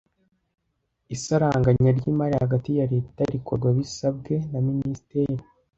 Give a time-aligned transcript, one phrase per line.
[1.15, 5.35] Isaranganya ry’imari hagati ya Leta rikorwa bisabwe na minisiteri